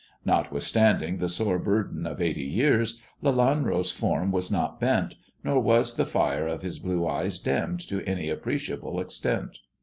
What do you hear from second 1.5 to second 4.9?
burden of eighty years, Lelanro's form was not